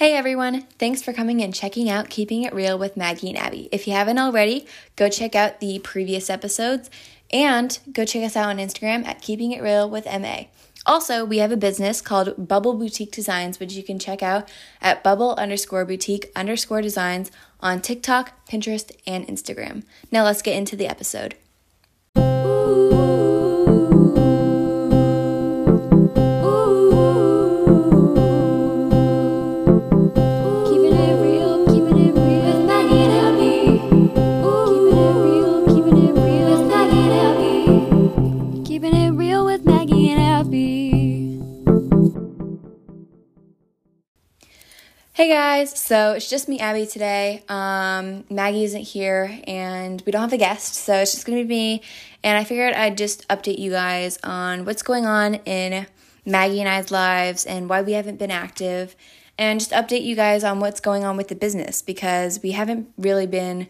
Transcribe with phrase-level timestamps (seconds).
[0.00, 3.68] Hey everyone, thanks for coming and checking out Keeping It Real with Maggie and Abby.
[3.70, 6.88] If you haven't already, go check out the previous episodes
[7.30, 10.44] and go check us out on Instagram at Keeping It Real with MA.
[10.86, 14.50] Also, we have a business called Bubble Boutique Designs, which you can check out
[14.80, 17.30] at bubble underscore boutique underscore designs
[17.60, 19.84] on TikTok, Pinterest, and Instagram.
[20.10, 21.34] Now let's get into the episode.
[22.14, 23.19] Keeping
[45.20, 47.42] Hey guys, so it's just me, Abby, today.
[47.46, 51.46] Um, Maggie isn't here and we don't have a guest, so it's just gonna be
[51.46, 51.82] me.
[52.24, 55.86] And I figured I'd just update you guys on what's going on in
[56.24, 58.96] Maggie and I's lives and why we haven't been active,
[59.36, 62.88] and just update you guys on what's going on with the business because we haven't
[62.96, 63.68] really been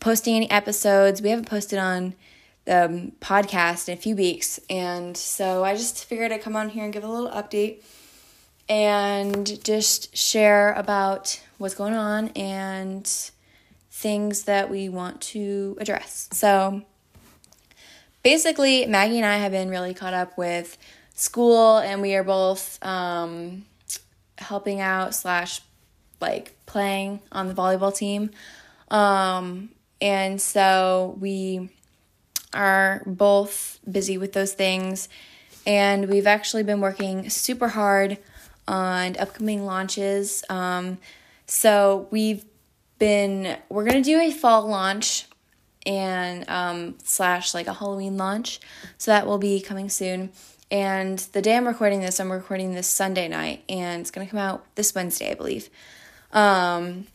[0.00, 1.22] posting any episodes.
[1.22, 2.16] We haven't posted on
[2.64, 6.70] the um, podcast in a few weeks, and so I just figured I'd come on
[6.70, 7.84] here and give a little update
[8.70, 13.04] and just share about what's going on and
[13.90, 16.28] things that we want to address.
[16.30, 16.82] So,
[18.22, 20.78] basically, Maggie and I have been really caught up with
[21.14, 23.66] school, and we are both um,
[24.38, 25.60] helping out slash
[26.20, 28.30] like playing on the volleyball team.
[28.88, 31.70] Um, and so we
[32.54, 35.08] are both busy with those things,
[35.66, 38.18] and we've actually been working super hard
[38.70, 40.44] on upcoming launches.
[40.48, 40.98] Um,
[41.46, 42.44] so we've
[43.00, 45.26] been we're gonna do a fall launch
[45.84, 48.60] and um, slash like a Halloween launch.
[48.96, 50.30] So that will be coming soon.
[50.70, 54.38] And the day I'm recording this, I'm recording this Sunday night, and it's gonna come
[54.38, 55.68] out this Wednesday, I believe.
[56.32, 57.08] Um,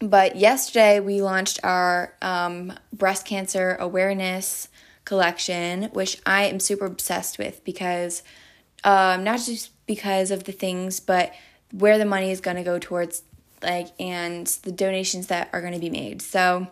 [0.00, 4.68] but yesterday we launched our um, breast cancer awareness
[5.04, 8.22] collection, which I am super obsessed with because
[8.84, 11.32] um, not just because of the things, but
[11.72, 13.22] where the money is going to go towards,
[13.62, 16.22] like, and the donations that are going to be made.
[16.22, 16.68] So,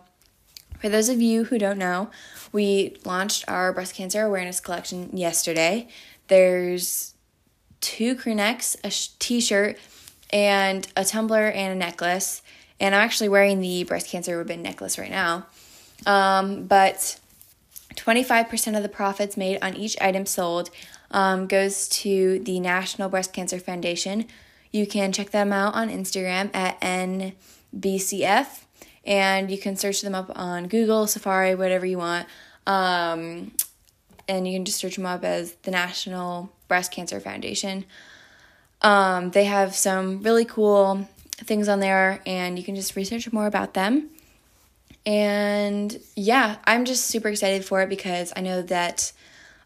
[0.79, 2.09] for those of you who don't know,
[2.51, 5.87] we launched our breast cancer awareness collection yesterday.
[6.27, 7.13] There's
[7.81, 9.77] two crew necks, a sh- t-shirt,
[10.31, 12.41] and a tumbler and a necklace.
[12.79, 15.45] And I'm actually wearing the breast cancer ribbon necklace right now.
[16.07, 17.19] Um, but
[17.95, 20.69] 25% of the profits made on each item sold
[21.11, 24.25] um, goes to the National Breast Cancer Foundation.
[24.71, 28.63] You can check them out on Instagram at NBCF,
[29.05, 32.27] and you can search them up on Google, Safari, whatever you want.
[32.65, 33.51] Um,
[34.27, 37.85] and you can just search them up as the National Breast Cancer Foundation.
[38.81, 41.07] Um, they have some really cool
[41.37, 44.09] things on there, and you can just research more about them.
[45.05, 49.11] And yeah, I'm just super excited for it because I know that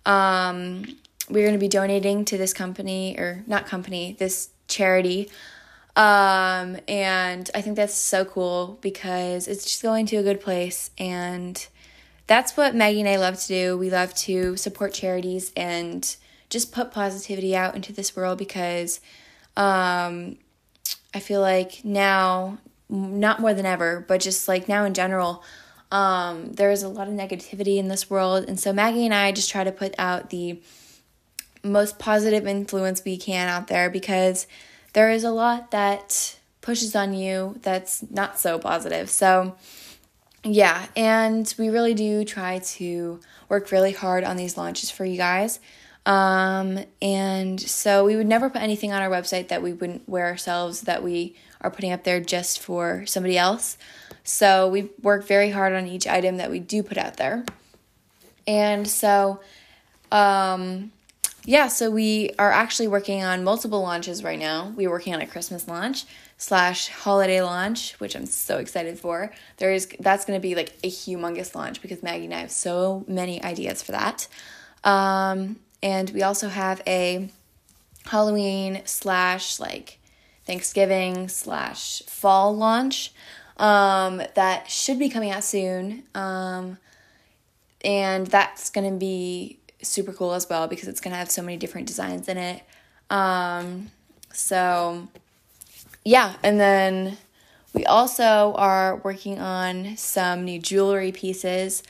[0.06, 0.86] um,
[1.30, 5.30] we're going to be donating to this company, or not company, this charity.
[5.96, 10.92] Um, and I think that's so cool because it's just going to a good place.
[10.98, 11.66] And
[12.28, 13.78] that's what Maggie and I love to do.
[13.78, 16.16] We love to support charities and
[16.50, 19.00] just put positivity out into this world because
[19.56, 20.38] um,
[21.14, 22.58] I feel like now,
[22.90, 25.44] not more than ever, but just like now in general,
[25.92, 28.46] um, there's a lot of negativity in this world.
[28.48, 30.62] And so Maggie and I just try to put out the
[31.66, 34.48] most positive influence we can out there because
[34.94, 39.10] there is a lot that pushes on you that's not so positive.
[39.10, 39.56] So,
[40.44, 45.18] yeah, and we really do try to work really hard on these launches for you
[45.18, 45.60] guys.
[46.06, 50.26] Um, and so we would never put anything on our website that we wouldn't wear
[50.26, 53.78] ourselves that we are putting up there just for somebody else.
[54.24, 57.44] So we work very hard on each item that we do put out there.
[58.48, 59.40] And so,
[60.12, 60.92] um,
[61.46, 64.74] yeah, so we are actually working on multiple launches right now.
[64.76, 66.06] We're working on a Christmas launch
[66.38, 69.32] slash holiday launch, which I'm so excited for.
[69.58, 73.06] There is that's gonna be like a humongous launch because Maggie and I have so
[73.08, 74.28] many ideas for that.
[74.84, 77.30] Um, and we also have a
[78.06, 80.00] Halloween slash like
[80.46, 83.14] Thanksgiving slash fall launch
[83.58, 86.04] um, that should be coming out soon.
[86.16, 86.80] Um,
[87.84, 91.88] and that's gonna be super cool as well because it's gonna have so many different
[91.88, 92.64] designs in it.
[93.10, 93.92] Um,
[94.34, 95.08] so
[96.04, 97.18] yeah, and then
[97.74, 101.84] we also are working on some new jewelry pieces,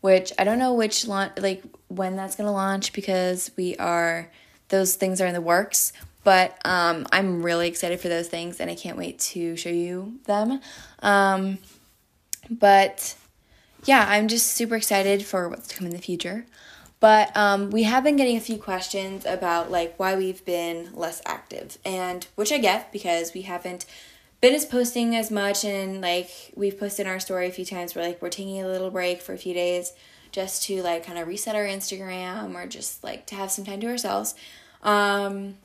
[0.00, 4.30] which I don't know which launch like when that's gonna launch because we are
[4.68, 5.92] those things are in the works.
[6.24, 10.20] But um, I'm really excited for those things and I can't wait to show you
[10.26, 10.60] them.
[11.00, 11.58] Um,
[12.48, 13.16] but
[13.84, 16.46] yeah, I'm just super excited for what's to come in the future.
[17.02, 21.20] But um, we have been getting a few questions about like why we've been less
[21.26, 23.86] active, and which I get because we haven't
[24.40, 27.96] been as posting as much, and like we've posted our story a few times.
[27.96, 29.94] We're like we're taking a little break for a few days
[30.30, 33.80] just to like kind of reset our Instagram or just like to have some time
[33.80, 34.36] to ourselves.
[34.84, 35.56] Um,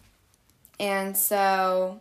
[0.79, 1.99] and so,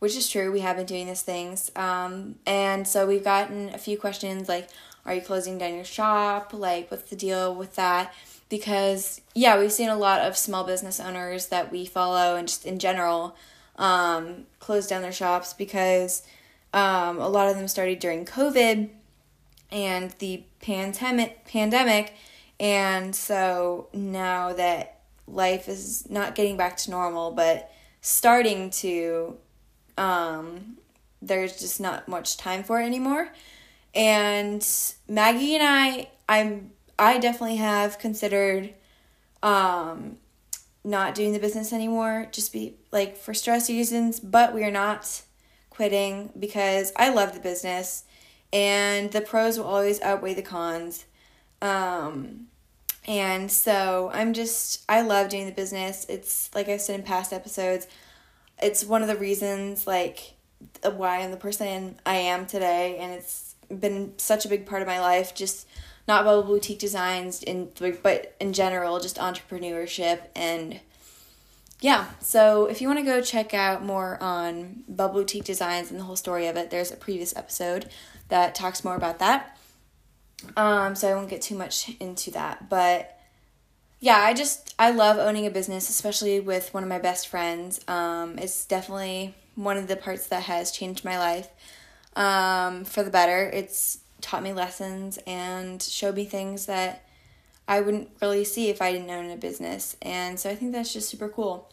[0.00, 1.72] which is true, we have been doing these things.
[1.76, 4.68] Um, and so we've gotten a few questions like,
[5.06, 6.52] are you closing down your shop?
[6.52, 8.12] Like, what's the deal with that?
[8.48, 12.64] Because yeah, we've seen a lot of small business owners that we follow and just
[12.64, 13.36] in general
[13.76, 16.22] um, close down their shops because
[16.72, 18.88] um, a lot of them started during COVID
[19.70, 22.14] and the pandemic pandemic.
[22.58, 27.70] And so now that life is not getting back to normal but
[28.00, 29.36] starting to
[29.98, 30.76] um,
[31.20, 33.28] there's just not much time for it anymore.
[33.94, 34.66] And
[35.08, 38.74] maggie and i i'm I definitely have considered
[39.42, 40.16] um,
[40.84, 45.22] not doing the business anymore, just be like for stress reasons, but we are not
[45.70, 48.04] quitting because I love the business
[48.52, 51.04] and the pros will always outweigh the cons.
[51.60, 52.46] Um,
[53.06, 56.06] and so I'm just, I love doing the business.
[56.08, 57.86] It's like I've said in past episodes,
[58.60, 60.34] it's one of the reasons, like,
[60.82, 62.96] why I'm the person I am today.
[62.98, 65.34] And it's been such a big part of my life.
[65.34, 65.68] Just
[66.08, 67.70] not Bubble Boutique Designs in
[68.02, 70.80] but in general just entrepreneurship and
[71.80, 76.00] yeah, so if you want to go check out more on Bubble Boutique Designs and
[76.00, 77.90] the whole story of it, there's a previous episode
[78.28, 79.58] that talks more about that.
[80.56, 83.18] Um, so I won't get too much into that, but
[84.00, 87.80] yeah, I just I love owning a business, especially with one of my best friends.
[87.88, 91.48] Um, it's definitely one of the parts that has changed my life
[92.14, 93.50] um, for the better.
[93.52, 97.06] It's taught me lessons and showed me things that
[97.68, 99.96] I wouldn't really see if I didn't own a business.
[100.02, 101.70] And so I think that's just super cool.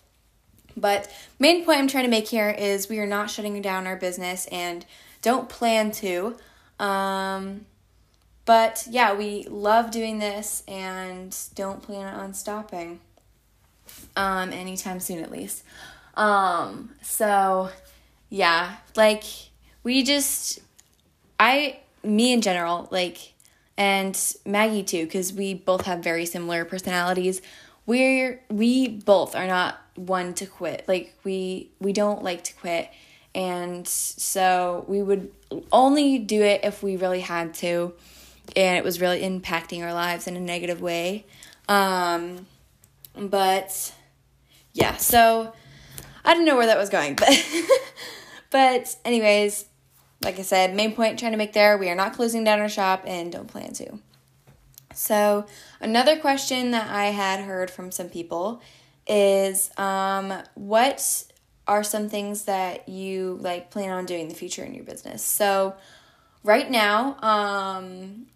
[0.75, 1.09] But
[1.39, 4.47] main point I'm trying to make here is we are not shutting down our business
[4.47, 4.85] and
[5.21, 6.35] don't plan to.
[6.79, 7.65] Um,
[8.45, 12.99] but yeah, we love doing this and don't plan on stopping
[14.15, 15.63] um, anytime soon, at least.
[16.15, 17.69] Um, so
[18.29, 19.23] yeah, like
[19.83, 20.59] we just,
[21.39, 23.33] I me in general, like,
[23.77, 27.41] and Maggie too, because we both have very similar personalities.
[27.85, 30.85] We're we both are not one to quit.
[30.87, 32.89] Like we we don't like to quit,
[33.33, 35.31] and so we would
[35.71, 37.93] only do it if we really had to,
[38.55, 41.25] and it was really impacting our lives in a negative way.
[41.67, 42.45] Um,
[43.15, 43.93] but
[44.73, 45.53] yeah, so
[46.23, 47.45] I don't know where that was going, but
[48.49, 49.65] but anyways,
[50.23, 52.69] like I said, main point trying to make there, we are not closing down our
[52.69, 53.99] shop and don't plan to.
[54.93, 55.45] So,
[55.81, 58.61] another question that I had heard from some people
[59.07, 61.23] is um, what
[61.67, 65.23] are some things that you like plan on doing in the future in your business?
[65.23, 65.75] So,
[66.43, 68.27] right now, um,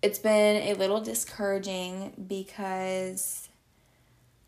[0.00, 3.48] it's been a little discouraging because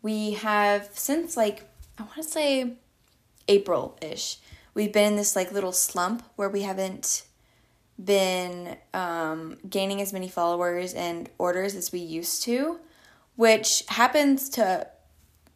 [0.01, 1.63] we have since like
[1.97, 2.73] I want to say
[3.47, 4.37] April ish
[4.75, 7.23] we've been in this like little slump where we haven't
[8.03, 12.79] been um, gaining as many followers and orders as we used to,
[13.37, 14.87] which happens to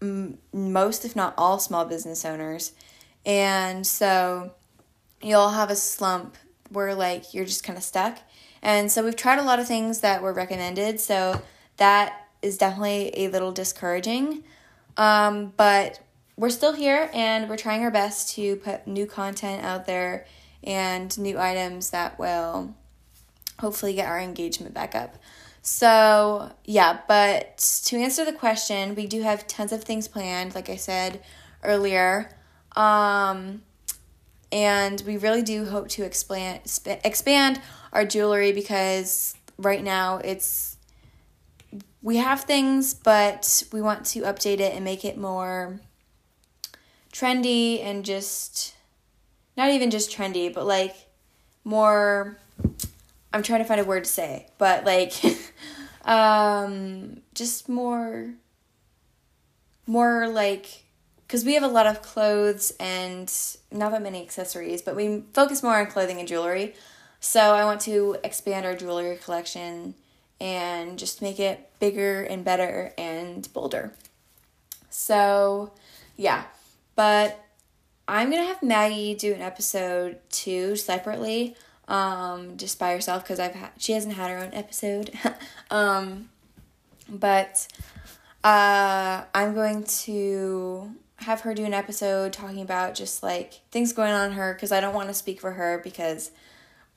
[0.01, 2.71] m- most, if not all, small business owners.
[3.25, 4.53] And so
[5.21, 6.35] you'll have a slump
[6.69, 8.19] where like you're just kind of stuck.
[8.61, 10.99] And so we've tried a lot of things that were recommended.
[10.99, 11.41] So
[11.77, 14.43] that is definitely a little discouraging.
[14.95, 15.99] Um, but
[16.39, 20.25] we're still here and we're trying our best to put new content out there
[20.63, 22.73] and new items that will
[23.59, 25.17] hopefully get our engagement back up.
[25.61, 30.69] So, yeah, but to answer the question, we do have tons of things planned, like
[30.69, 31.21] I said
[31.61, 32.33] earlier.
[32.73, 33.61] Um,
[34.49, 36.61] and we really do hope to expand
[37.03, 40.77] expand our jewelry because right now it's
[42.01, 45.81] we have things, but we want to update it and make it more
[47.11, 48.75] trendy and just
[49.57, 50.95] not even just trendy, but like
[51.63, 52.37] more
[53.31, 55.13] I'm trying to find a word to say, but like
[56.05, 58.33] um just more
[59.85, 60.83] more like
[61.29, 63.31] because we have a lot of clothes and
[63.71, 66.73] not that many accessories, but we focus more on clothing and jewelry.
[67.19, 69.93] So I want to expand our jewelry collection
[70.39, 73.93] and just make it bigger and better and bolder.
[74.89, 75.73] So,
[76.15, 76.45] yeah.
[76.99, 77.39] But
[78.09, 81.55] I'm gonna have Maggie do an episode too separately,
[81.87, 85.09] um, just by herself because I've had she hasn't had her own episode,
[85.71, 86.27] um,
[87.07, 87.69] but
[88.43, 94.11] uh, I'm going to have her do an episode talking about just like things going
[94.11, 96.31] on her because I don't want to speak for her because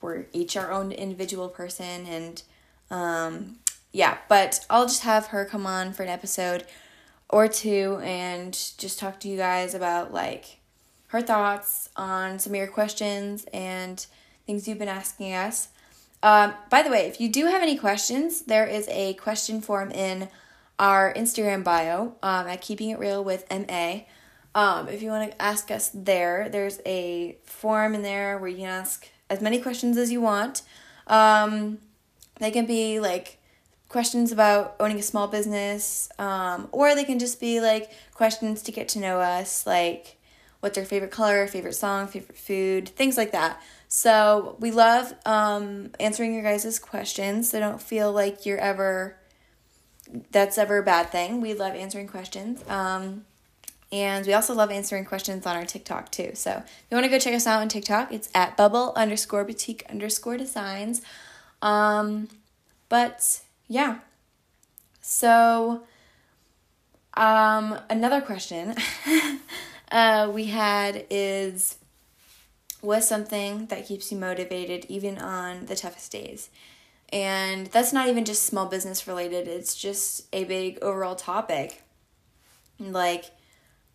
[0.01, 2.43] we're each our own individual person and
[2.91, 3.55] um,
[3.93, 6.65] yeah, but I'll just have her come on for an episode
[7.33, 10.59] or two and just talk to you guys about like
[11.07, 14.05] her thoughts on some of your questions and
[14.45, 15.69] things you've been asking us.
[16.21, 19.91] Um, by the way, if you do have any questions, there is a question form
[19.91, 20.29] in
[20.77, 24.01] our Instagram bio um, at Keeping It Real with MA.
[24.55, 28.57] Um, if you want to ask us there, there's a form in there where you
[28.57, 30.61] can ask as many questions as you want.
[31.07, 31.79] Um,
[32.39, 33.39] they can be like
[33.93, 38.73] questions about owning a small business, um, or they can just be like questions to
[38.73, 40.17] get to know us, like
[40.59, 43.61] what's our favorite color, favorite song, favorite food, things like that.
[43.87, 47.51] So we love um, answering your guys' questions.
[47.51, 49.15] So don't feel like you're ever
[50.31, 51.39] that's ever a bad thing.
[51.39, 52.67] We love answering questions.
[52.67, 53.25] Um,
[53.91, 56.31] and we also love answering questions on our TikTok too.
[56.33, 59.45] So if you want to go check us out on TikTok, it's at bubble underscore
[59.45, 61.03] boutique underscore designs.
[61.61, 62.27] Um,
[62.89, 63.99] but yeah.
[65.01, 65.83] So
[67.15, 68.75] um, another question
[69.91, 71.77] uh, we had is
[72.81, 76.49] what's something that keeps you motivated even on the toughest days?
[77.11, 81.83] And that's not even just small business related, it's just a big overall topic.
[82.79, 83.25] Like,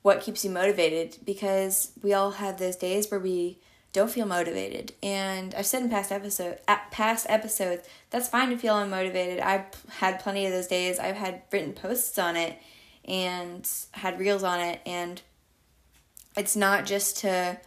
[0.02, 1.18] what keeps you motivated?
[1.24, 3.58] Because we all have those days where we
[3.92, 4.92] don't feel motivated.
[5.02, 9.40] And I've said in past episode at past episodes, that's fine to feel unmotivated.
[9.40, 10.98] I've had plenty of those days.
[10.98, 12.58] I've had written posts on it
[13.04, 15.22] and had reels on it and
[16.36, 17.58] it's not just to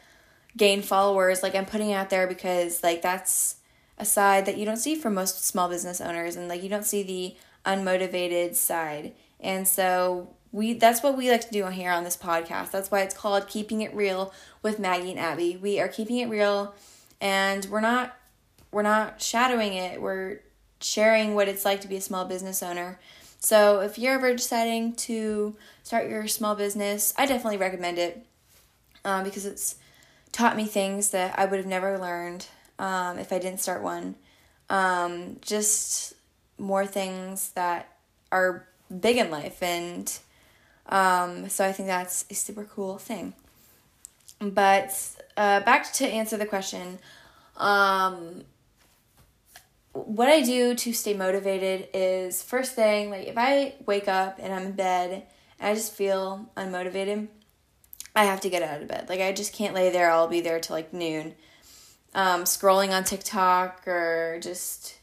[0.56, 3.58] gain followers like I'm putting out there because like that's
[3.98, 6.86] a side that you don't see from most small business owners and like you don't
[6.86, 7.36] see the
[7.70, 9.14] unmotivated side.
[9.40, 12.72] And so we that's what we like to do here on this podcast.
[12.72, 15.58] That's why it's called Keeping It Real with Maggie and Abby.
[15.58, 16.74] We are keeping it real
[17.20, 18.18] and we're not
[18.72, 20.02] we're not shadowing it.
[20.02, 20.42] We're
[20.82, 23.00] sharing what it's like to be a small business owner.
[23.40, 28.26] So if you're ever deciding to start your small business, I definitely recommend it
[29.04, 29.76] um, because it's
[30.32, 32.48] taught me things that I would have never learned
[32.80, 34.16] um, if I didn't start one.
[34.70, 36.14] Um, just
[36.58, 37.98] more things that
[38.32, 38.68] are
[39.00, 39.62] big in life.
[39.62, 40.18] And
[40.92, 43.34] um, so I think that's a super cool thing.
[44.40, 44.94] But
[45.38, 47.00] uh, back to answer the question
[47.58, 48.44] um,
[49.94, 54.54] what I do to stay motivated is first thing, like if I wake up and
[54.54, 55.24] I'm in bed
[55.60, 57.28] and I just feel unmotivated,
[58.16, 59.10] I have to get out of bed.
[59.10, 60.12] Like I just can't lay there.
[60.12, 61.36] I'll be there till like noon
[62.14, 64.96] um, scrolling on TikTok or just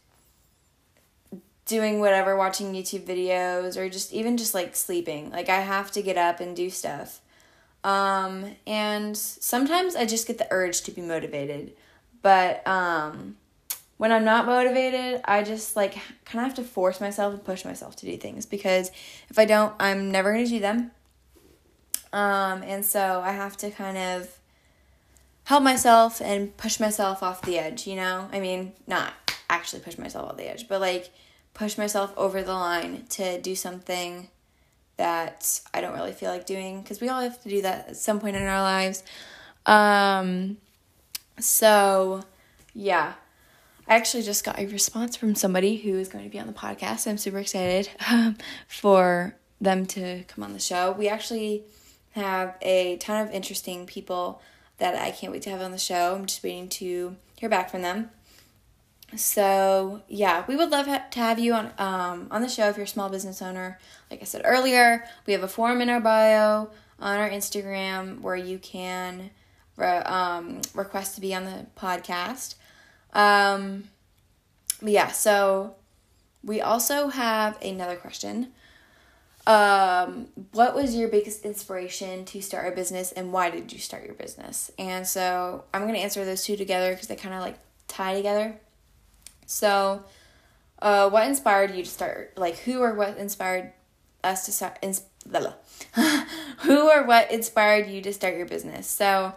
[1.68, 5.30] doing whatever, watching YouTube videos or just even just like sleeping.
[5.30, 7.20] Like I have to get up and do stuff.
[7.84, 11.74] Um, and sometimes I just get the urge to be motivated.
[12.22, 13.36] But um,
[13.98, 15.92] when I'm not motivated, I just like
[16.24, 18.90] kind of have to force myself and push myself to do things because
[19.28, 20.90] if I don't, I'm never going to do them.
[22.12, 24.38] Um, and so I have to kind of
[25.44, 28.30] help myself and push myself off the edge, you know?
[28.32, 29.12] I mean, not
[29.50, 31.10] actually push myself off the edge, but like
[31.58, 34.28] push myself over the line to do something
[34.96, 37.96] that I don't really feel like doing because we all have to do that at
[37.96, 39.02] some point in our lives.
[39.66, 40.58] Um,
[41.40, 42.22] so,
[42.74, 43.14] yeah.
[43.88, 46.52] I actually just got a response from somebody who is going to be on the
[46.52, 47.08] podcast.
[47.08, 48.36] I'm super excited um,
[48.68, 50.92] for them to come on the show.
[50.92, 51.64] We actually
[52.12, 54.40] have a ton of interesting people
[54.76, 56.14] that I can't wait to have on the show.
[56.14, 58.10] I'm just waiting to hear back from them.
[59.16, 62.84] So yeah, we would love to have you on um, on the show if you're
[62.84, 63.78] a small business owner.
[64.10, 68.36] Like I said earlier, we have a form in our bio on our Instagram where
[68.36, 69.30] you can
[69.76, 72.56] re- um, request to be on the podcast.
[73.12, 73.84] Um,
[74.82, 75.76] yeah, so
[76.44, 78.52] we also have another question
[79.48, 84.04] um, what was your biggest inspiration to start a business and why did you start
[84.04, 84.70] your business?
[84.78, 88.14] And so I'm going to answer those two together because they kind of like tie
[88.14, 88.56] together.
[89.48, 90.04] So,
[90.80, 92.34] uh, what inspired you to start?
[92.36, 93.72] Like, who or what inspired
[94.22, 94.78] us to start?
[94.82, 95.02] Ins-
[96.58, 98.86] who or what inspired you to start your business?
[98.86, 99.34] So,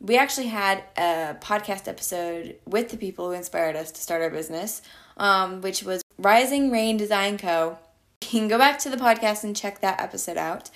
[0.00, 4.30] we actually had a podcast episode with the people who inspired us to start our
[4.30, 4.80] business,
[5.18, 7.76] um, which was Rising Rain Design Co
[8.22, 10.70] you can go back to the podcast and check that episode out.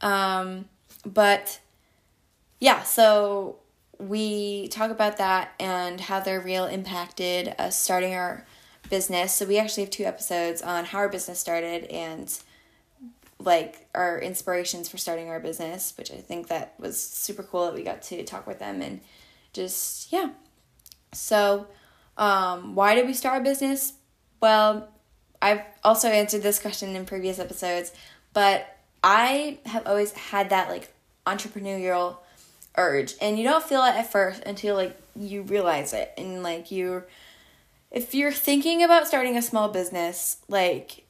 [0.00, 0.66] Um,
[1.04, 1.60] but
[2.60, 3.56] yeah, so
[3.98, 8.46] we talk about that and how their reel impacted us starting our
[8.88, 9.34] business.
[9.34, 12.32] So we actually have two episodes on how our business started and
[13.40, 17.74] like our inspirations for starting our business, which I think that was super cool that
[17.74, 19.00] we got to talk with them and
[19.52, 20.30] just yeah.
[21.12, 21.66] So,
[22.16, 23.94] um, why did we start a business?
[24.40, 24.88] Well,
[25.40, 27.92] I've also answered this question in previous episodes,
[28.32, 28.66] but
[29.02, 30.92] I have always had that like
[31.26, 32.18] entrepreneurial
[32.78, 36.70] urge, and you don't feel it at first until like you realize it, and like
[36.70, 37.04] you,
[37.90, 41.04] if you're thinking about starting a small business, like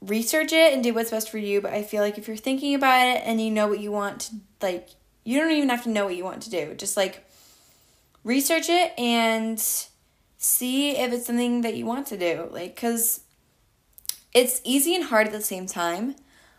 [0.00, 1.60] research it and do what's best for you.
[1.60, 4.20] But I feel like if you're thinking about it and you know what you want
[4.20, 4.90] to like,
[5.24, 6.74] you don't even have to know what you want to do.
[6.74, 7.26] Just like
[8.22, 9.58] research it and
[10.38, 12.48] see if it's something that you want to do.
[12.50, 13.20] Like, because
[14.34, 16.14] it's easy and hard at the same time.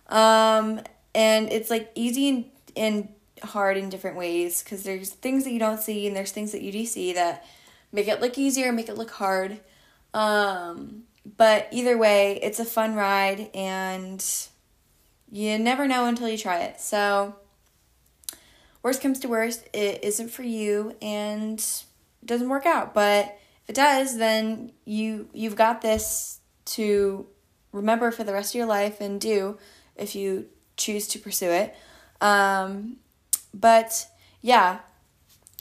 [0.07, 0.81] Um,
[1.13, 2.45] and it's like easy and,
[2.75, 3.09] and
[3.44, 6.62] hard in different ways because there's things that you don't see and there's things that
[6.62, 7.46] you do see that
[7.91, 9.60] make it look easier, make it look hard.
[10.13, 11.03] Um,
[11.38, 14.24] but either way, it's a fun ride and
[15.32, 16.79] you never know until you try it.
[16.79, 17.36] So,
[18.82, 22.94] worst comes to worst, it isn't for you and it doesn't work out.
[22.94, 27.27] But if it does, then you you've got this to
[27.72, 29.58] remember for the rest of your life and do
[29.96, 31.75] if you choose to pursue it.
[32.22, 32.98] Um,
[33.54, 34.08] but
[34.42, 34.80] yeah,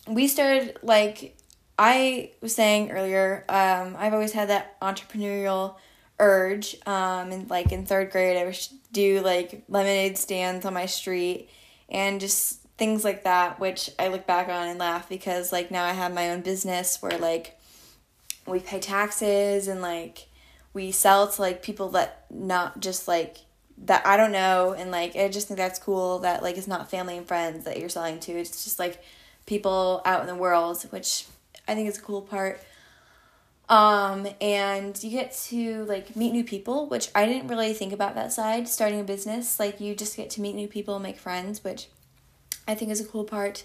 [0.06, 1.36] we started like
[1.78, 5.76] I was saying earlier, um, I've always had that entrepreneurial
[6.18, 6.76] urge.
[6.86, 8.58] Um, and like in third grade, I would
[8.92, 11.50] do like lemonade stands on my street
[11.88, 15.84] and just things like that, which I look back on and laugh because like now
[15.84, 17.58] I have my own business where like
[18.46, 20.28] we pay taxes and like
[20.72, 23.38] we sell to like people that not just like
[23.78, 26.90] that I don't know and like I just think that's cool that like it's not
[26.90, 28.32] family and friends that you're selling to.
[28.32, 29.02] It's just like
[29.44, 31.26] people out in the world, which
[31.68, 32.60] I think is a cool part.
[33.68, 38.14] Um, and you get to like meet new people, which I didn't really think about
[38.14, 38.68] that side.
[38.68, 41.88] Starting a business, like you just get to meet new people, and make friends, which
[42.68, 43.64] I think is a cool part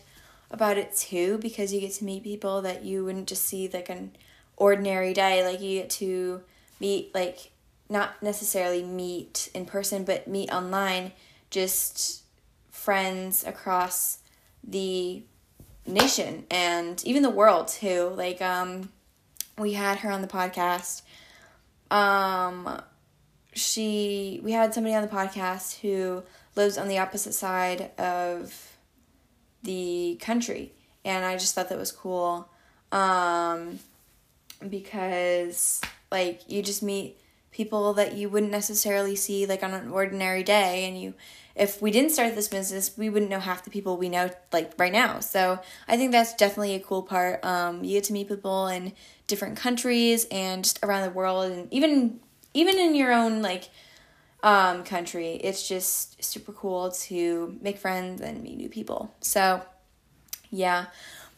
[0.49, 3.89] about it too, because you get to meet people that you wouldn't just see like
[3.89, 4.11] an
[4.57, 5.45] ordinary day.
[5.45, 6.41] Like you get to
[6.79, 7.51] meet like
[7.91, 11.11] not necessarily meet in person, but meet online,
[11.49, 12.23] just
[12.71, 14.19] friends across
[14.63, 15.21] the
[15.85, 18.13] nation and even the world too.
[18.15, 18.89] Like um
[19.57, 21.01] we had her on the podcast.
[21.91, 22.81] Um
[23.53, 26.23] she we had somebody on the podcast who
[26.55, 28.77] lives on the opposite side of
[29.63, 30.71] the country
[31.03, 32.47] and I just thought that was cool.
[32.93, 33.79] Um
[34.69, 37.17] because like you just meet
[37.51, 41.13] people that you wouldn't necessarily see like on an ordinary day and you
[41.55, 44.71] if we didn't start this business, we wouldn't know half the people we know like
[44.77, 45.19] right now.
[45.19, 47.43] So I think that's definitely a cool part.
[47.43, 48.93] Um, you get to meet people in
[49.27, 52.19] different countries and just around the world, and even
[52.53, 53.69] even in your own like
[54.43, 59.13] um, country, it's just super cool to make friends and meet new people.
[59.21, 59.61] So
[60.49, 60.85] yeah,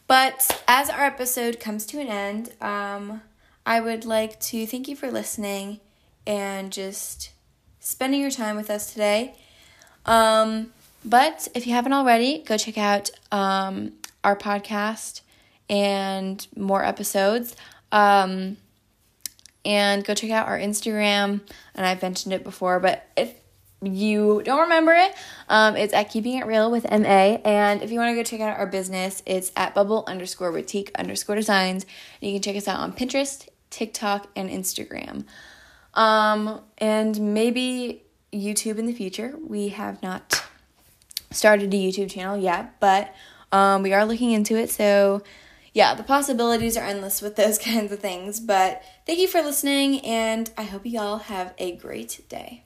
[0.06, 3.20] but as our episode comes to an end, um,
[3.66, 5.80] I would like to thank you for listening
[6.26, 7.30] and just
[7.80, 9.34] spending your time with us today.
[10.06, 10.72] Um,
[11.04, 15.20] but if you haven't already, go check out um, our podcast
[15.68, 17.54] and more episodes.
[17.92, 18.56] Um,
[19.64, 21.40] and go check out our Instagram.
[21.74, 23.34] And I've mentioned it before, but if
[23.82, 25.14] you don't remember it,
[25.48, 27.38] um, it's at Keeping It Real with MA.
[27.44, 30.90] And if you want to go check out our business, it's at bubble underscore boutique
[30.96, 31.84] underscore designs.
[32.20, 35.24] And you can check us out on Pinterest, TikTok, and Instagram.
[35.94, 38.02] Um, and maybe
[38.32, 39.34] YouTube in the future.
[39.40, 40.44] We have not
[41.30, 43.14] started a YouTube channel yet, but
[43.52, 44.70] um, we are looking into it.
[44.70, 45.22] So,
[45.72, 48.40] yeah, the possibilities are endless with those kinds of things.
[48.40, 52.64] But thank you for listening, and I hope you all have a great day.